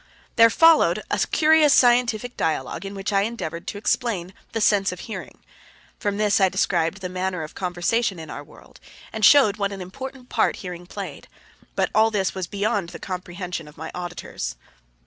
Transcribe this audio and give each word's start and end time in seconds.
Then 0.35 0.49
followed 0.49 1.03
a 1.11 1.19
curious 1.19 1.75
scientific 1.75 2.35
dialogue 2.35 2.85
in 2.87 2.95
which 2.95 3.13
I 3.13 3.21
endeavored 3.21 3.67
to 3.67 3.77
explain 3.77 4.33
the 4.51 4.59
sense 4.59 4.91
of 4.91 5.01
hearing. 5.01 5.37
From 5.99 6.17
this 6.17 6.41
I 6.41 6.49
described 6.49 7.01
the 7.01 7.07
manner 7.07 7.43
of 7.43 7.53
conversation 7.53 8.17
in 8.17 8.31
our 8.31 8.43
world, 8.43 8.79
and 9.13 9.23
showed 9.23 9.57
what 9.57 9.71
an 9.71 9.79
important 9.79 10.27
part 10.27 10.55
hearing 10.55 10.87
played. 10.87 11.27
But 11.75 11.91
all 11.93 12.09
this 12.09 12.33
was 12.33 12.47
beyond 12.47 12.89
the 12.89 12.97
comprehension 12.99 13.67
of 13.67 13.77
my 13.77 13.91
auditors. 13.93 14.55